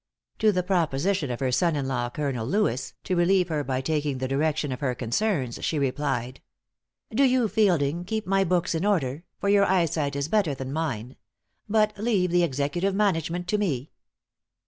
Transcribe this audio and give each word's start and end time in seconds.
To 0.39 0.51
the 0.51 0.63
proposition 0.63 1.29
of 1.29 1.41
her 1.41 1.51
son 1.51 1.75
in 1.75 1.87
law, 1.87 2.09
Colonel 2.09 2.47
Lewis, 2.47 2.95
to 3.03 3.15
relieve 3.15 3.49
her 3.49 3.63
by 3.63 3.81
taking 3.81 4.17
the 4.17 4.27
direction 4.27 4.71
of 4.71 4.79
her 4.79 4.95
concerns, 4.95 5.63
she 5.63 5.77
replied: 5.77 6.41
"Do 7.13 7.23
you, 7.23 7.47
Fielding, 7.47 8.05
keep 8.05 8.25
my 8.25 8.43
books 8.43 8.73
in 8.73 8.83
order; 8.83 9.25
for 9.37 9.47
your 9.47 9.65
eyesight 9.67 10.15
is 10.15 10.27
better 10.27 10.55
than 10.55 10.73
mine: 10.73 11.17
but 11.69 11.95
leave 11.99 12.31
the 12.31 12.41
executive 12.41 12.95
management 12.95 13.47
to 13.49 13.59
me." 13.59 13.91